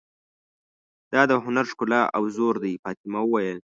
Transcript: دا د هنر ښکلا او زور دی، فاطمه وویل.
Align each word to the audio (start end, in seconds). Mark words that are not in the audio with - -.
دا 1.13 1.21
د 1.31 1.33
هنر 1.43 1.65
ښکلا 1.71 2.01
او 2.15 2.23
زور 2.35 2.55
دی، 2.63 2.73
فاطمه 2.83 3.19
وویل. 3.23 3.59